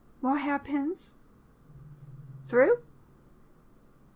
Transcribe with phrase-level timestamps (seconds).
[0.19, 1.13] More hairpins?
[2.47, 2.81] Through?